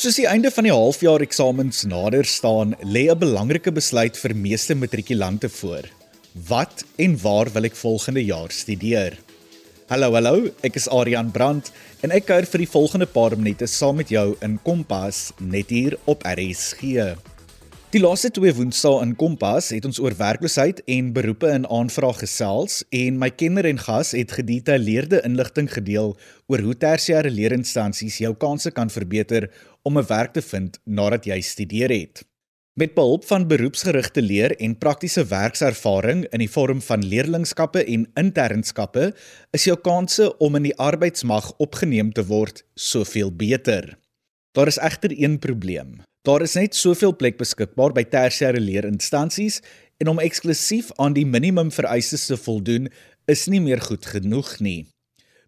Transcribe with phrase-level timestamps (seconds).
[0.00, 4.74] Soos die einde van die halfjaar eksamens nader staan, lê 'n belangrike besluit vir meeste
[4.74, 5.84] matrikulante voor.
[6.48, 9.18] Wat en waar wil ek volgende jaar studeer?
[9.90, 13.96] Hallo, hallo, ek is Adrian Brandt en ek kuier vir die volgende paar minute saam
[13.96, 17.12] met jou in Kompas net hier op RSG.
[17.90, 22.84] Die laaste twee Woensdae in Kompas het ons oor werkloosheid en beroepe in aanvraag gesels
[22.94, 26.12] en my kenner en gas het gedetailleerde inligting gedeel
[26.46, 29.48] oor hoe tersiêre leerinstansies jou kansse kan verbeter
[29.82, 32.22] om 'n werk te vind nadat jy studeer het.
[32.78, 39.14] Met behulp van beroepsgerigte leer en praktiese werkservaring in die vorm van leerlingskappe en internskappe,
[39.50, 43.98] is jou kansse om in die arbeidsmag opgeneem te word soveel beter.
[44.52, 46.02] Daar is egter een probleem.
[46.22, 49.62] Daar is net soveel plek beskikbaar by tersiêre leerinstansies
[50.04, 52.90] en om eksklusief aan die minimum vereistes te voldoen
[53.30, 54.82] is nie meer goed genoeg nie.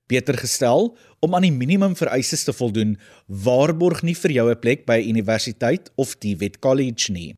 [0.08, 2.96] Beter gestel, om aan die minimum vereistes te voldoen,
[3.28, 7.34] waarborg nie vir jou 'n plek by 'n universiteit of Wet College nie.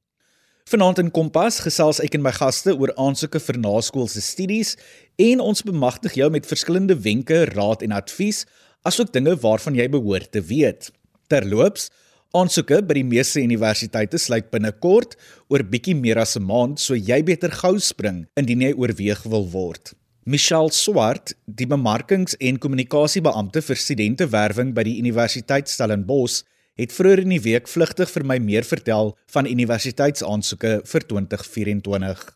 [0.70, 4.76] Vanaand in Kompas gesels ek en my gaste oor aansoeke vir naskoolse studies
[5.18, 8.46] en ons bemagtig jou met verskillende wenke, raad en advies,
[8.82, 10.90] asook dinge waarvan jy behoort te weet.
[11.28, 11.90] Terloops,
[12.34, 15.12] Aansoeke by die meeste universiteite sluit binnekort
[15.52, 19.46] oor bietjie meer as 'n maand, so jy beter gou spring indien jy oorweeg wil
[19.52, 19.94] word.
[20.26, 26.42] Michelle Swart, die bemarkings- en kommunikasiebeampte vir studentewerwing by die Universiteit Stellenbosch,
[26.74, 32.34] het vroeër in die week vlugtig vir my meer vertel van universiteitsaansoeke vir 2024.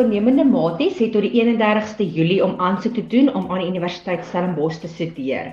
[0.00, 4.22] Voornemende maties het tot die 31ste Julie om aansoek te doen om aan die Universiteit
[4.24, 5.50] Stellenbosch te studeer.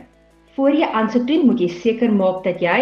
[0.55, 2.77] Voor jy aansoek doen, moet jy seker maak dat jy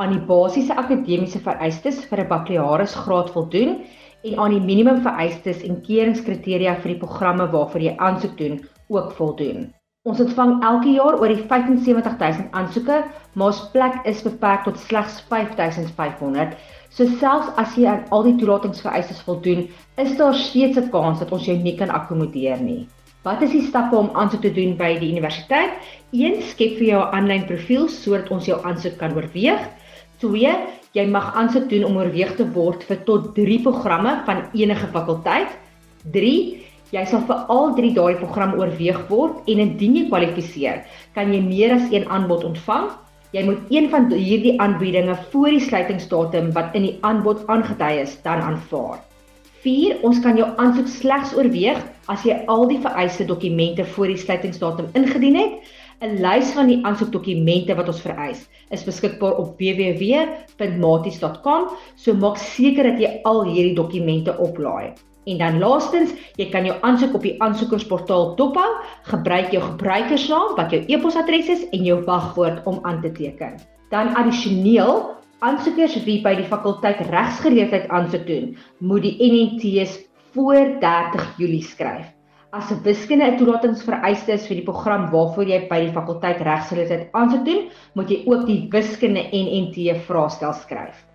[0.00, 3.76] aan die basiese akademiese vereistes vir 'n bakkalaureusgraad voldoen
[4.24, 8.56] en aan die minimum vereistes en keuringskriteria vir die programme waarvoor jy aansoek doen
[8.88, 9.68] ook voldoen.
[10.08, 13.04] Ons ontvang elke jaar oor die 75000 aansoeke,
[13.34, 16.56] maar ons plek is beperk tot slegs 5500
[16.90, 21.32] So selfs as jy aan al die toelatingsvereistes voldoen, is daar steeds 'n kans dat
[21.32, 22.88] ons jou nie kan akkommodeer nie.
[23.22, 25.72] Wat is die stappe om aansoek te doen by die universiteit?
[26.12, 26.42] 1.
[26.42, 29.60] Skep vir jou 'n aanlyn profiel sodat ons jou aansoek kan oorweeg.
[30.20, 30.54] 2.
[30.92, 35.48] Jy mag aansoek doen om oorweeg te word vir tot 3 programme van enige fakulteit.
[36.12, 36.58] 3.
[36.90, 40.82] Jy sal vir al 3 daardie programme oorweeg word en indien jy kwalifiseer,
[41.14, 42.90] kan jy meer as een aanbod ontvang.
[43.30, 48.16] Jy moet een van hierdie aanbiedinge voor die sluitingsdatum wat in die aanbod aangedui is,
[48.24, 48.98] dan aanvaar.
[49.62, 50.00] 4.
[50.02, 51.78] Ons kan jou aansoek slegs oorweeg
[52.10, 55.62] as jy al die vereiste dokumente voor die sluitingsdatum ingedien het.
[56.02, 58.40] 'n Lys van die aansoekdokumente wat ons vereis
[58.74, 61.62] is beskikbaar op www.maties.com,
[61.94, 64.94] so maak seker dat jy al hierdie dokumente oplaai.
[65.28, 68.68] En dan laastens, jy kan jou aansoek op die aansoekersportaal dophou.
[69.10, 73.58] Gebruik jou gebruikersnaam wat jou e-posadres is en jou wagwoord om aan te teken.
[73.92, 75.10] Dan addisioneel,
[75.44, 79.98] aansoekers wie by die fakulteit regsgeleerdheid aansoek doen, moet die NNT's
[80.32, 82.08] voor 30 Julie skryf.
[82.50, 87.12] As 'n wiskunde 'n toelatingsvereiste is vir die program waarvoor jy by die fakulteit regsgeleerdheid
[87.12, 91.06] aansoek doen, moet jy ook die wiskunde NNT vraestel skryf.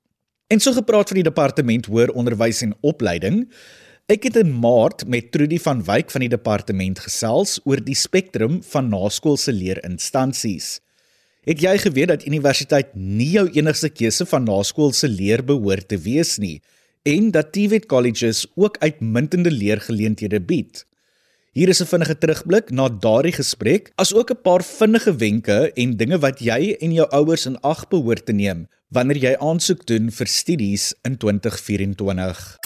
[0.48, 3.52] En so gepraat van die Departement Hoër Onderwys en Opleiding,
[4.06, 8.64] ek het in Maart met Trudy van Wyk van die departement gesels oor die spektrum
[8.64, 10.80] van naskoolse leerinstansies.
[11.44, 16.38] Het jy geweet dat universiteit nie jou enigste keuse van naskoolse leer behoort te wees
[16.38, 16.62] nie?
[17.04, 20.86] En dat TVET colleges ook uitmuntende leergeleenthede bied.
[21.52, 26.20] Hier is 'n vinnige terugblik na daardie gesprek, asook 'n paar vinnige wenke en dinge
[26.20, 30.28] wat jy en jou ouers in ag behoort te neem wanneer jy aansoek doen vir
[30.28, 32.58] studies in 2024.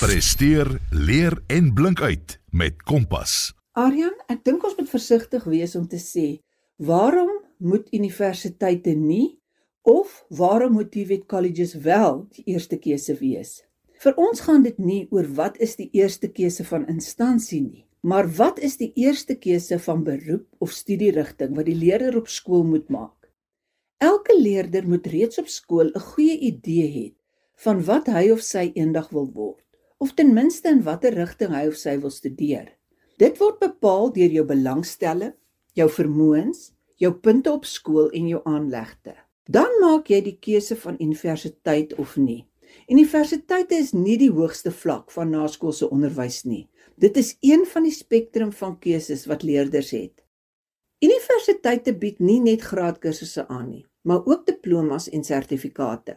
[0.00, 3.52] Presteer, leer en blink uit met Kompas.
[3.72, 6.40] Aryan, ek dink ons moet versigtig wees om te sê
[6.76, 9.39] waarom moet universiteite nie
[9.82, 13.62] Of waarom moet TVET colleges wel die eerste keuse wees?
[13.96, 18.28] Vir ons gaan dit nie oor wat is die eerste keuse van instansie nie, maar
[18.36, 22.92] wat is die eerste keuse van beroep of studierigting wat die leerder op skool moet
[22.92, 23.30] maak?
[24.04, 27.06] Elke leerder moet reeds op skool 'n goeie idee hê
[27.64, 29.64] van wat hy of sy eendag wil word,
[29.98, 32.68] of ten minste in watter rigting hy of sy wil studeer.
[33.16, 35.32] Dit word bepaal deur jou belangstelling,
[35.72, 39.16] jou vermoëns, jou punte op skool en jou aanlegte
[39.50, 42.44] dan maak jy die keuse van universiteit of nie.
[42.90, 46.68] Universiteite is nie die hoogste vlak van naskoolse onderwys nie.
[47.00, 50.14] Dit is een van die spektrum van keuses wat leerders het.
[51.02, 56.14] Universiteite bied nie net graadkursusse aan nie, maar ook diplomas en sertifikate.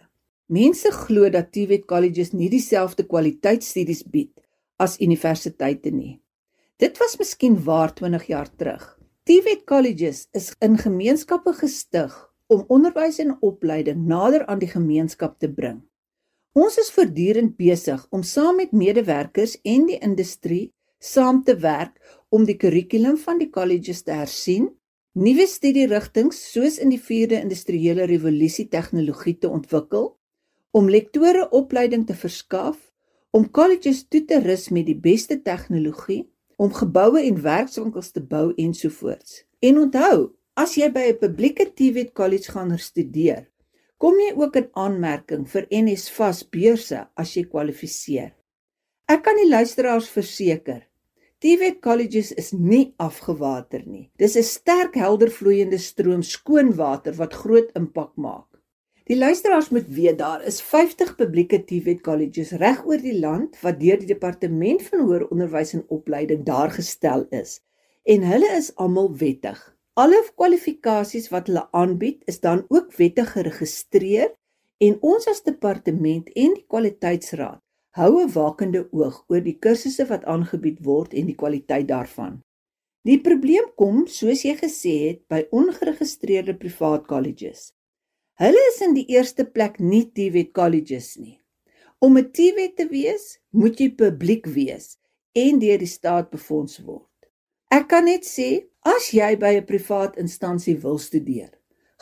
[0.54, 4.34] Mense glo dat TVET colleges nie dieselfde kwaliteitsstudies bied
[4.78, 6.20] as universiteite nie.
[6.78, 8.86] Dit was miskien waar 20 jaar terug.
[9.24, 12.14] TVET colleges is in gemeenskappe gestig
[12.54, 15.82] om onderwys en opleiding nader aan die gemeenskap te bring.
[16.54, 20.68] Ons is voortdurend besig om saam met medewerkers en die industrie
[21.04, 21.98] saam te werk
[22.30, 24.70] om die kurrikulum van die colleges te hersien,
[25.14, 30.14] nuwe studierigtinge soos in die 4de industriële revolusie tegnologie te ontwikkel,
[30.74, 32.78] om lektore opleiding te verskaf,
[33.34, 36.24] om colleges toe te rus met die beste tegnologie,
[36.58, 39.44] om geboue en werkswinkels te bou ensovoorts.
[39.62, 43.48] En onthou, As jy by 'n publieke TVET college gaan studeer,
[43.98, 48.36] kom jy ook in aanmerking vir NSFAS beurse as jy kwalifiseer.
[49.10, 50.84] Ek kan die luisteraars verseker,
[51.42, 54.12] TVET colleges is nie afgewater nie.
[54.16, 58.62] Dis 'n sterk helder vloeiende stroom skoon water wat groot impak maak.
[59.08, 63.80] Die luisteraars moet weet daar is 50 publieke TVET colleges reg oor die land wat
[63.80, 67.62] deur die departement van hoër onderwys en opleiding daar gestel is
[68.06, 69.73] en hulle is almal wettig.
[69.94, 74.32] Alle kwalifikasies wat hulle aanbied is dan ook wettig geregistreer
[74.82, 77.60] en ons as departement en die kwaliteitsraad
[78.00, 82.42] hou 'n wakende oog oor die kursusse wat aangebied word en die kwaliteit daarvan.
[83.06, 87.72] Die probleem kom, soos jy gesê het, by ongeregistreerde privaat colleges.
[88.42, 91.38] Hulle is in die eerste plek nie TVET colleges nie.
[92.00, 94.98] Om 'n TVET te wees, moet jy publiek wees
[95.36, 97.13] en deur die staat befonds word.
[97.74, 101.50] Ek kan net sê, as jy by 'n privaat instansie wil studeer,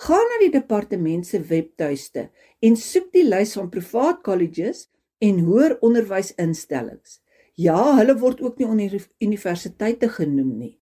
[0.03, 2.23] gaan na die departement se webtuiste
[2.67, 4.89] en soek die lys van privaat colleges
[5.27, 7.21] en hoër onderwysinstellings.
[7.55, 10.79] Ja, hulle word ook nie universiteite genoem nie.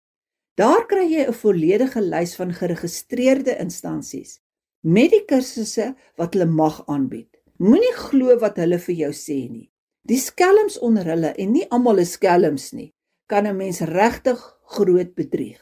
[0.55, 4.39] Daar kry jy 'n volledige lys van geregistreerde instansies
[4.83, 7.31] met die kursusse wat hulle mag aanbied.
[7.57, 9.71] Moenie glo wat hulle vir jou sê nie.
[10.05, 12.93] Die skelms onder hulle en nie almal is skelms nie,
[13.27, 15.61] kan 'n mens regtig groot bedrieg.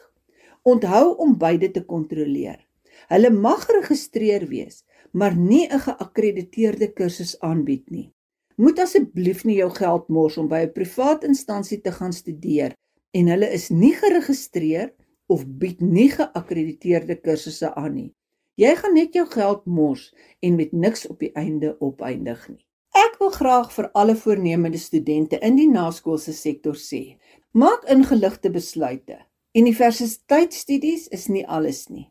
[0.62, 2.60] Onthou om beide te kontroleer.
[3.08, 8.12] Hulle mag geregistreer wees, maar nie 'n geakkrediteerde kursus aanbied nie.
[8.56, 12.74] Moet asseblief nie jou geld mors om by 'n privaat instansie te gaan studeer
[13.10, 14.92] en hulle is nie geregistreer
[15.26, 18.12] of bied nie geakkrediteerde kursusse aan nie.
[18.54, 22.66] Jy gaan net jou geld mors en met niks op die einde opeindig nie.
[22.94, 27.16] Ek wil graag vir alle voornemende studente in die naskoolse sektor sê,
[27.54, 29.20] Maak ingeligte besluite.
[29.54, 32.08] Universiteitsstudies is nie alles nie.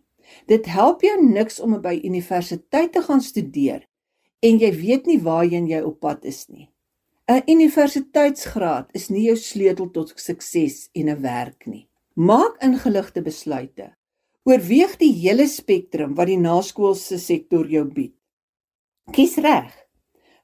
[0.47, 3.81] Dit help jou niks om by universiteit te gaan studeer
[4.39, 6.69] en jy weet nie waarheen jy op pad is nie.
[7.27, 11.89] 'n Universiteitsgraad is nie jou sleutel tot sukses en 'n werk nie.
[12.15, 13.91] Maak ingeligte besluite.
[14.47, 18.15] Oorweeg die hele spektrum wat die naskoolse sektor jou bied.
[19.11, 19.75] Kies reg.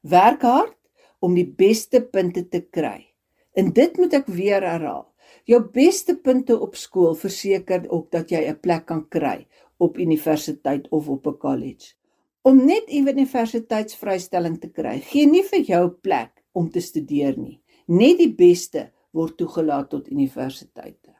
[0.02, 0.78] Werk hard
[1.20, 3.09] om die beste punte te kry.
[3.54, 5.08] En dit moet ek weer herhaal.
[5.50, 10.88] Jou beste punte op skool verseker ook dat jy 'n plek kan kry op universiteit
[10.90, 11.94] of op 'n college.
[12.42, 17.62] Om net 'n universiteitsvrystelling te kry, gee nie vir jou plek om te studeer nie.
[17.88, 21.14] Net die beste word toegelaat tot universiteite.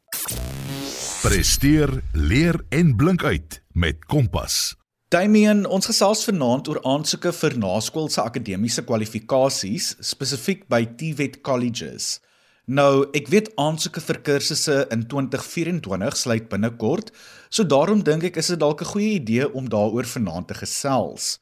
[1.24, 4.76] Presteer, leer en blink uit met Kompas.
[5.10, 12.20] Damien, ons gesels vanaand oor aansoeke vir naskoolse akademiese kwalifikasies spesifiek by TVET colleges.
[12.70, 17.08] Nou, ek weet aansoeke vir kursusse in 2024 sluit binnekort,
[17.50, 21.40] so daarom dink ek is dit dalk 'n goeie idee om daaroor vanaand te gesels.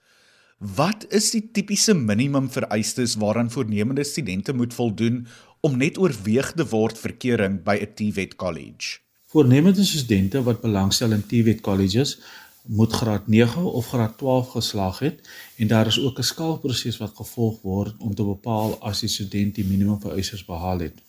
[0.59, 5.27] Wat is die tipiese minimum vereistes waaraan voornemende studente moet voldoen
[5.61, 9.01] om net oorweeg te word vir kering by 'n TVET college?
[9.27, 12.21] Voornemende studente wat belangstel in TVET colleges
[12.67, 17.13] moet graad 9 of graad 12 geslaag het en daar is ook 'n skaalproses wat
[17.15, 21.08] gevolg word om te bepaal as die student die minimum vereistes behaal het.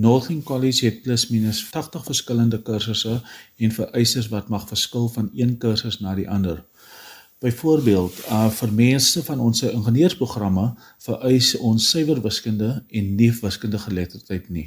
[0.00, 3.20] Northern College het plus minus 80 verskillende kursusse
[3.56, 6.64] en vereistes wat mag verskil van een kursus na die ander.
[7.40, 10.64] Byvoorbeeld, uh vir meeste van ons ingenieursprogramme
[10.98, 14.66] vereis ons suiwerwiskunde en nie wiskunde geletterdheid nie.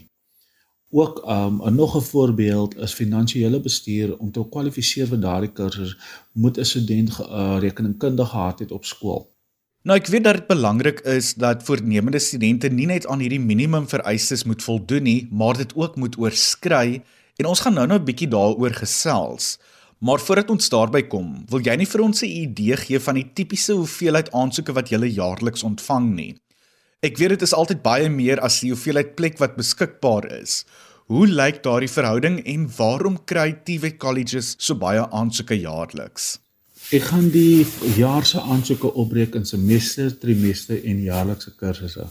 [0.90, 5.98] Ook um 'n nog 'n voorbeeld is finansiële bestuur om te kwalifiseer vir daardie kursus
[6.32, 9.33] moet 'n student uh, rekeningkunde gehad het op skool.
[9.84, 13.84] Nou ek weet dat dit belangrik is dat voornemende studente nie net aan hierdie minimum
[13.92, 17.02] vereistes moet voldoen nie, maar dit ook moet oorskry
[17.42, 19.58] en ons gaan nou-nou 'n bietjie daaroor gesels.
[20.00, 23.32] Maar voordat ons daarby kom, wil jy nie vir ons 'n idee gee van die
[23.34, 26.36] tipiese hoeveelheid aansoeke wat jy jaarliks ontvang nie?
[27.02, 30.64] Ek weet dit is altyd baie meer as die hoeveelheid plek wat beskikbaar is.
[31.08, 36.40] Hoe lyk daardie verhouding en waarom kry TVET colleges so baie aansoeke jaarliks?
[36.94, 37.66] Ek gaan die
[37.98, 42.04] jaar se aansoeke opbreek in semester, trimester en jaarlikse kursusse.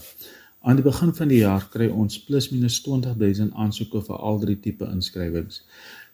[0.59, 4.57] Aan die begin van die jaar kry ons plus minus 20000 aansoeke vir al drie
[4.65, 5.61] tipe inskrywings.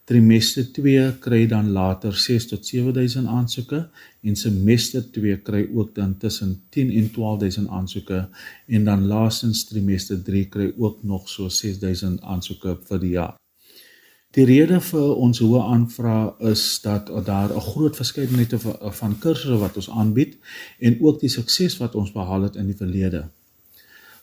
[0.05, 3.81] Trimester 2 kry dan later 6 tot 7000 aansoeke
[4.21, 8.27] en semester 2 kry ook dan tussen 10 en 12000 aansoeke
[8.67, 13.39] en dan laastens trimester 3 kry ook nog so 6000 aansoeke vir die jaar.
[14.37, 18.53] Die rede vir ons hoë aanvraag is dat daar 'n groot verskeidenheid
[18.99, 20.37] van kursusse wat ons aanbied
[20.79, 23.29] en ook die sukses wat ons behaal het in die verlede.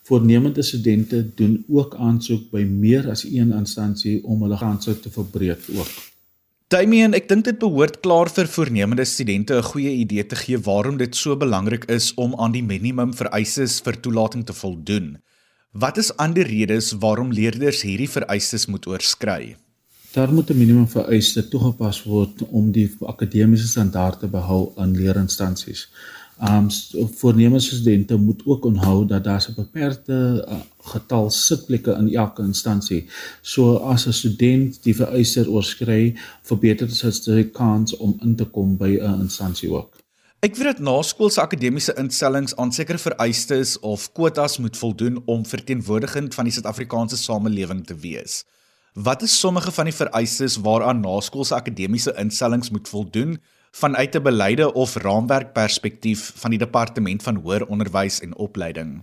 [0.03, 5.59] Voornemende studente doen ook aansoek by meer as een instansie om hulle kanse te verbreek
[5.75, 5.91] ook.
[6.69, 10.97] Damien, ek dink dit behoort klaar vir voornemende studente 'n goeie idee te gee waarom
[10.97, 15.19] dit so belangrik is om aan die minimum vereistes vir toelating te voldoen.
[15.73, 19.57] Wat is ander redes waarom leerders hierdie vereistes moet oorskry?
[20.17, 25.91] Daar moet 'n minimum vereiste toegepas word om die akademiese standaarde te behou in leerinstansies.
[26.41, 26.69] Um
[27.21, 33.07] voornemende studente moet ook onthou dat daar 'n beperkte uh, getal sitplekke in elke instansie.
[33.41, 38.77] So as 'n student die vereiste oorskry, verbeter dit sy kans om in te kom
[38.77, 39.97] by 'n instansie ook.
[40.41, 46.35] Ek weet dat naskoolse akademiese instellings aan sekere vereistes of kwotas moet voldoen om verteenwoordigend
[46.35, 48.45] van die Suid-Afrikaanse samelewing te wees.
[48.97, 53.39] Wat is sommige van die vereistes waaraan naskoolse akademiese instellings moet voldoen?
[53.77, 59.03] vanuit 'n beleide of raamwerk perspektief van die departement van hoër onderwys en opleiding?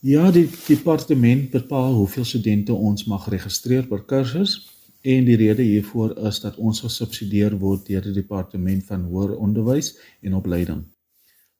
[0.00, 4.70] Ja, die departement bepaal hoeveel studente ons mag registreer per kursus
[5.00, 9.98] en die rede hiervoor is dat ons gesubsidieer word deur die departement van hoër onderwys
[10.20, 10.84] en opleiding.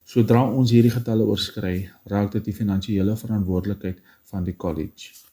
[0.04, 5.23] Sodra ons hierdie getalle oorskry, raak dit die finansiële verantwoordelikheid van die college.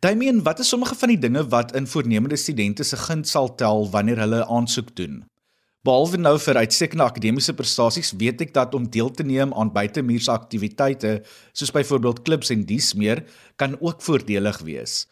[0.00, 3.90] Damien, wat is sommige van die dinge wat in voornemende studente se guns sal tel
[3.90, 5.22] wanneer hulle aansoek doen?
[5.84, 10.32] Behalwe nou vir uitstekende akademiese prestasies, weet ek dat om deel te neem aan buitemuurse
[10.32, 11.18] aktiwiteite,
[11.52, 13.20] soos byvoorbeeld klubs en dies meer,
[13.60, 15.02] kan ook voordelig wees.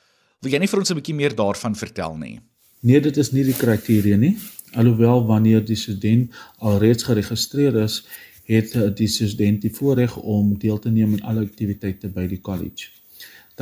[0.40, 2.40] Wil jy nie vir ons 'n bietjie meer daarvan vertel nie?
[2.80, 4.38] Nee, dit is nie die kriteria nie.
[4.72, 8.02] Alhoewel wanneer die student alreeds geregistreer is,
[8.44, 12.88] het die student die voorreg om deel te neem aan alle aktiwiteite by die college.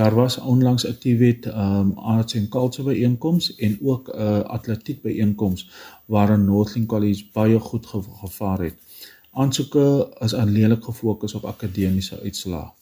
[0.01, 5.03] Daar was onlangs 'n TVET um arts en culture byeenkoms en ook 'n uh, atletiek
[5.03, 5.69] byeenkoms
[6.05, 7.87] waarin Northling College baie goed
[8.23, 8.75] gevaar het.
[9.31, 12.73] Aansoeke is aanleerlik gefokus op akademiese uitslae.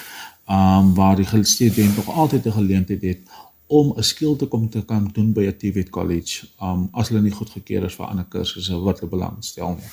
[0.51, 3.21] um waar die student nog altyd 'n geleentheid het
[3.69, 7.21] om 'n skill te kom te kan doen by 'n TVET college, um as hulle
[7.21, 9.89] nie goedgekeur is vir ander kursusse wat hulle belangstel nie.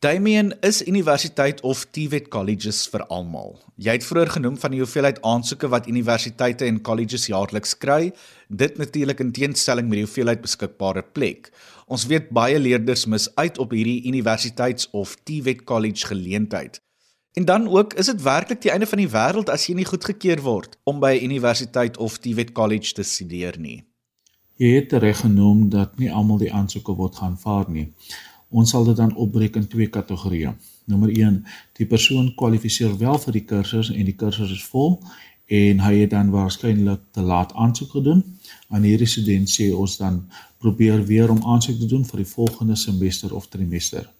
[0.00, 3.56] Damien is universiteit of TVET colleges vir almal.
[3.82, 8.12] Jy het vroeër genoem van die hoeveelheid aansoeke wat universiteite en colleges jaarliks kry,
[8.48, 11.50] dit natuurlik in teenstelling met die hoeveelheid beskikbare plek.
[11.88, 16.78] Ons weet baie leerders mis uit op hierdie universiteits of TVET college geleentheid.
[17.38, 20.40] En dan ook, is dit werklik die einde van die wêreld as jy nie goedgekeur
[20.42, 23.76] word om by universiteit of TVET college te studeer nie?
[24.58, 27.84] Jy het reg genoem dat nie almal die aansoeke word aanvaar nie.
[28.50, 30.56] Ons sal dit dan opbreek in twee kategorieë.
[30.90, 31.38] Nommer 1,
[31.78, 34.98] die persoon kwalifiseer wel vir die kursus en die kursus is vol
[35.46, 38.26] en hy het dan waarskynlik te laat aansoek gedoen.
[38.68, 40.24] Aan hierdie student sê ons dan
[40.58, 44.10] probeer weer om aansoek te doen vir die volgende semester of trimester.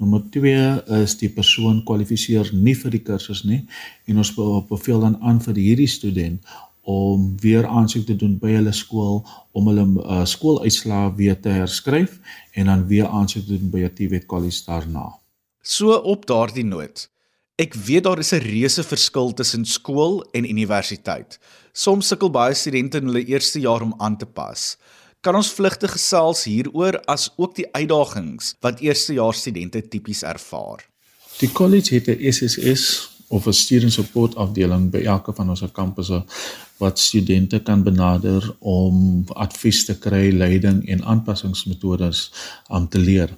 [0.00, 3.60] Nommer 2 is die persoon kwalifiseer nie vir die kursus nie
[4.08, 4.32] en ons
[4.70, 6.40] beveel dan aan vir hierdie student
[6.88, 9.20] om weer aansoek te doen by hulle skool
[9.52, 12.16] om hulle uh, skooluitslae weer te herskryf
[12.56, 15.06] en dan weer aansoek te doen by 'n TVET college daarna.
[15.62, 17.08] So op daardie noot.
[17.60, 21.38] Ek weet daar is 'n reuse verskil tussen skool en universiteit.
[21.72, 24.78] Soms sukkel baie studente in hulle eerste jaar om aan te pas.
[25.20, 30.80] Kan ons vlugtig gesels hieroor as ook die uitdagings wat eerstejaars studente tipies ervaar?
[31.42, 32.84] Die college het 'n SSS
[33.28, 36.24] of 'n student support afdeling by elke van ons kampusse
[36.78, 42.32] wat studente kan benader om advies te kry, leiding en aanpassingsmetodes
[42.68, 43.36] om te leer.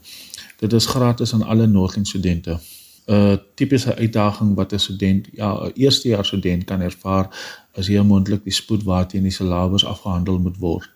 [0.59, 2.61] Dit is gratis aan alle Noordling studente.
[3.07, 7.27] 'n Tipiese uitdaging wat 'n student, ja, 'n eerstejaars student kan ervaar,
[7.75, 10.91] is hier moontlik die spoed waarteen die syllabus afgehandel moet word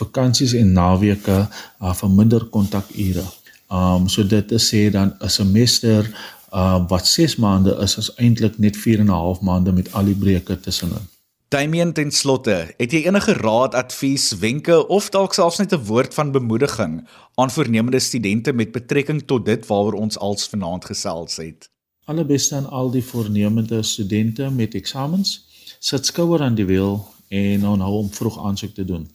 [0.00, 1.38] vakansies en naweke
[1.82, 3.26] uh, van minder kontakure.
[3.68, 6.08] Um so dit te sê dan 'n semester
[6.54, 10.04] uh wat 6 maande is is eintlik net 4 en 'n half maande met al
[10.04, 11.08] die breuke tussenin.
[11.48, 16.14] Damien ten slotte, het jy enige raad, advies, wenke of dalk selfs net 'n woord
[16.14, 21.70] van bemoediging aan voornemende studente met betrekking tot dit waaroor ons als vanaand gesels het?
[22.04, 25.44] Allerbeste aan al die voornemende studente met eksamens,
[25.78, 29.08] sit skouer aan die wiel en onhou om vroeg aansoek te doen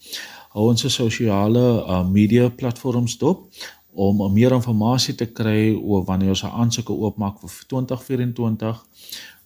[0.54, 3.48] hou ons sosiale uh, media platforms dop
[3.94, 8.86] om meer inligting te kry oor wanneer ons 'n aansoeke oopmaak vir 2024.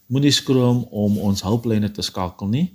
[0.08, 2.74] Moenie skroom om ons hulplyne te skakel nie.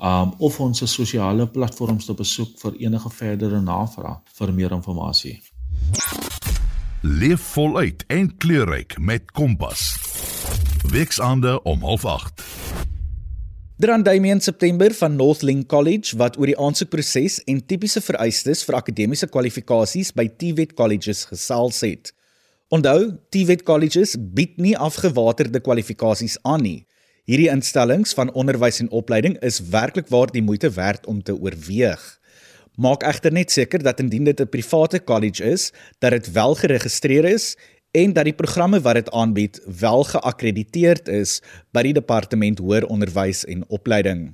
[0.00, 5.40] Um of ons sosiale platforms te besoek vir enige verdere navraag vir meer inligting.
[7.02, 9.96] Leef voluit en kleurryk met Kompas.
[10.90, 12.81] Weksaande om 08:30.
[13.82, 19.26] Dran Damien September van Northlink College wat oor die aansoekproses en tipiese vereistes vir akademiese
[19.26, 22.12] kwalifikasies by TVET colleges gesels het.
[22.70, 26.84] Onthou, TVET colleges bied nie afgewaterde kwalifikasies aan nie.
[27.26, 32.06] Hierdie instellings van onderwys en opleiding is werklik waar die moeite werd om te oorweeg.
[32.78, 37.24] Maak egter net seker dat indien dit 'n private college is, dat dit wel geregistreer
[37.34, 37.56] is
[37.92, 41.42] en dat die programme wat dit aanbied wel geakkrediteerd is
[41.76, 44.32] by die departement hoër onderwys en opleiding.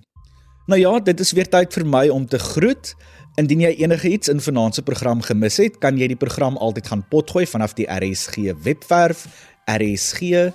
[0.71, 2.95] Nou ja, dit is weer tyd vir my om te groet.
[3.39, 7.07] Indien jy enigiets in vanaand se program gemis het, kan jy die program altyd gaan
[7.11, 9.27] potgooi vanaf die RSG webwerf
[9.69, 10.53] rsg.co.za.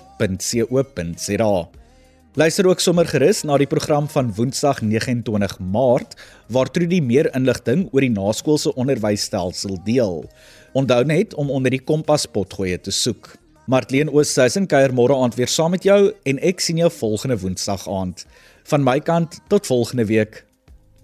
[2.34, 6.16] Luister ook sommer gerus na die program van Woensdag 29 Maart
[6.50, 10.24] waar Trudy meer inligting oor die naskoolse onderwysstelsel deel.
[10.74, 13.36] Onthou net om onder die kompas potgoeie te soek.
[13.70, 17.86] Martleen Oosthuizen kuier môre aand weer saam met jou en ek sien jou volgende Woensdag
[17.86, 18.26] aand.
[18.66, 20.42] Van my kant tot volgende week.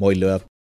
[0.03, 0.50] Mooi loop.